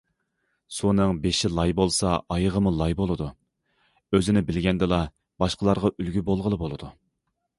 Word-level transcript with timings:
‹‹سۇنىڭ 0.77 1.11
بېشى 1.25 1.49
لاي 1.57 1.73
بولسا، 1.79 2.13
ئايىغىمۇ 2.35 2.71
لاي 2.79 2.95
بولىدۇ››،‹‹ 3.01 3.27
ئۆزىنى 4.19 4.43
بىلگەندىلا، 4.49 5.01
باشقىلارغا 5.45 5.95
ئۈلگە 5.97 6.27
بولغىلى 6.31 6.61
بولىدۇ››. 6.65 6.91